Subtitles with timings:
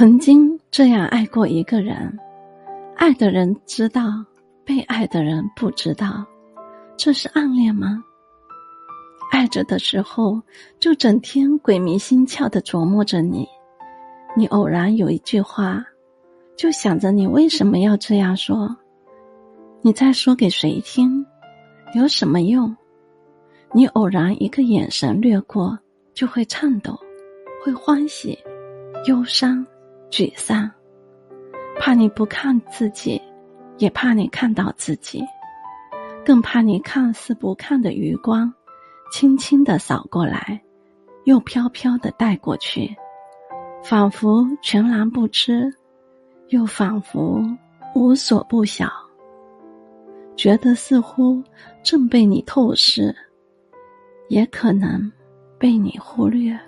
[0.00, 2.18] 曾经这样爱过一个人，
[2.96, 4.24] 爱的人知道，
[4.64, 6.24] 被爱的人不知道，
[6.96, 8.02] 这是暗恋吗？
[9.30, 10.40] 爱着的时候，
[10.78, 13.46] 就整天鬼迷心窍的琢磨着你，
[14.34, 15.84] 你偶然有一句话，
[16.56, 18.74] 就想着你为什么要这样说，
[19.82, 21.26] 你在说给谁听，
[21.94, 22.74] 有什么用？
[23.74, 25.78] 你偶然一个眼神掠过，
[26.14, 26.98] 就会颤抖，
[27.62, 28.38] 会欢喜，
[29.06, 29.62] 忧伤。
[30.10, 30.68] 沮丧，
[31.78, 33.20] 怕你不看自己，
[33.78, 35.24] 也怕你看到自己，
[36.24, 38.52] 更怕你看似不看的余光，
[39.12, 40.60] 轻轻的扫过来，
[41.24, 42.94] 又飘飘的带过去，
[43.84, 45.72] 仿佛全然不知，
[46.48, 47.40] 又仿佛
[47.94, 48.90] 无所不晓，
[50.36, 51.40] 觉得似乎
[51.84, 53.14] 正被你透视，
[54.28, 55.10] 也可能
[55.56, 56.58] 被你忽略。